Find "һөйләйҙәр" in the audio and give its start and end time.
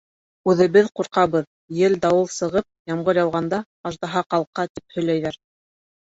4.99-5.41